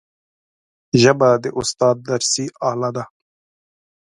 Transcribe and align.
ژبه 1.01 1.29
د 1.43 1.45
استاد 1.59 1.95
درسي 2.07 2.45
آله 2.69 2.89
ده 2.95 3.03